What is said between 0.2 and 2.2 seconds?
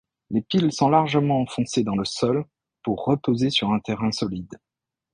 Les piles sont largement enfoncées dans le